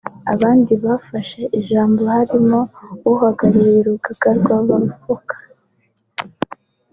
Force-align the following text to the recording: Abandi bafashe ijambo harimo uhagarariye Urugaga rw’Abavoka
Abandi 0.33 0.73
bafashe 0.85 1.41
ijambo 1.59 2.01
harimo 2.15 2.59
uhagarariye 3.11 3.77
Urugaga 3.81 4.29
rw’Abavoka 4.39 5.35